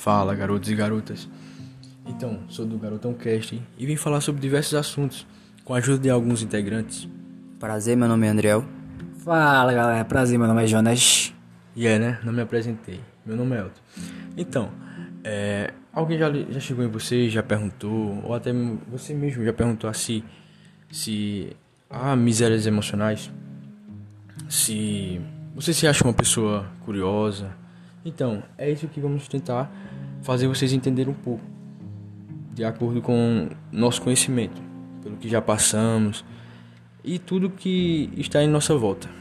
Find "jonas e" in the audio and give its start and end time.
10.66-11.86